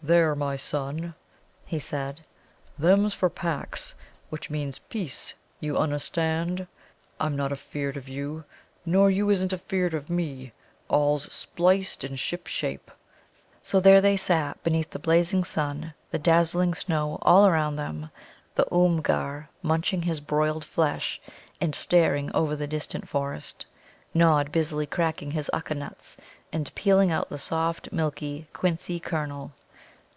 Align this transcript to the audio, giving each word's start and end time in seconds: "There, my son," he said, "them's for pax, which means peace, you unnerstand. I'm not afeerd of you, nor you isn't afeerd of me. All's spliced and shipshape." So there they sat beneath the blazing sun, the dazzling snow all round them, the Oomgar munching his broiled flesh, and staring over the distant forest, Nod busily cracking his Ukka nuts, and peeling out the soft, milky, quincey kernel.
"There, 0.00 0.36
my 0.36 0.54
son," 0.54 1.16
he 1.66 1.80
said, 1.80 2.20
"them's 2.78 3.14
for 3.14 3.28
pax, 3.28 3.96
which 4.30 4.48
means 4.48 4.78
peace, 4.78 5.34
you 5.58 5.74
unnerstand. 5.76 6.68
I'm 7.18 7.34
not 7.34 7.50
afeerd 7.50 7.96
of 7.96 8.08
you, 8.08 8.44
nor 8.86 9.10
you 9.10 9.28
isn't 9.28 9.50
afeerd 9.52 9.94
of 9.94 10.08
me. 10.08 10.52
All's 10.86 11.24
spliced 11.34 12.04
and 12.04 12.16
shipshape." 12.16 12.92
So 13.64 13.80
there 13.80 14.00
they 14.00 14.16
sat 14.16 14.62
beneath 14.62 14.90
the 14.90 15.00
blazing 15.00 15.42
sun, 15.42 15.94
the 16.12 16.18
dazzling 16.20 16.74
snow 16.74 17.18
all 17.22 17.50
round 17.50 17.76
them, 17.76 18.08
the 18.54 18.68
Oomgar 18.72 19.48
munching 19.64 20.02
his 20.02 20.20
broiled 20.20 20.64
flesh, 20.64 21.20
and 21.60 21.74
staring 21.74 22.30
over 22.36 22.54
the 22.54 22.68
distant 22.68 23.08
forest, 23.08 23.66
Nod 24.14 24.52
busily 24.52 24.86
cracking 24.86 25.32
his 25.32 25.50
Ukka 25.52 25.74
nuts, 25.76 26.16
and 26.52 26.72
peeling 26.76 27.10
out 27.10 27.30
the 27.30 27.36
soft, 27.38 27.90
milky, 27.90 28.46
quincey 28.52 29.00
kernel. 29.00 29.50